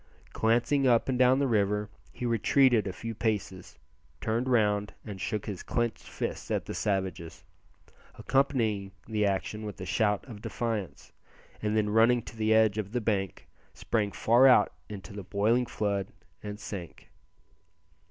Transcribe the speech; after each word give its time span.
Glancing 0.33 0.87
up 0.87 1.07
and 1.09 1.19
down 1.19 1.37
the 1.37 1.45
river 1.45 1.87
he 2.11 2.25
retreated 2.25 2.87
a 2.87 2.91
few 2.91 3.13
paces, 3.13 3.77
turned 4.19 4.49
round 4.49 4.95
and 5.05 5.21
shook 5.21 5.45
his 5.45 5.61
clenched 5.61 6.05
fist 6.09 6.49
at 6.49 6.65
the 6.65 6.73
savages, 6.73 7.43
accompanying 8.15 8.93
the 9.05 9.27
action 9.27 9.63
with 9.63 9.79
a 9.79 9.85
shout 9.85 10.25
of 10.27 10.41
defiance, 10.41 11.11
and 11.61 11.77
then 11.77 11.91
running 11.91 12.23
to 12.23 12.35
the 12.35 12.51
edge 12.51 12.79
of 12.79 12.93
the 12.93 12.99
bank, 12.99 13.47
sprang 13.75 14.11
far 14.11 14.47
out 14.47 14.73
into 14.89 15.13
the 15.13 15.23
boiling 15.23 15.67
flood 15.67 16.07
and 16.41 16.59
sank. 16.59 17.11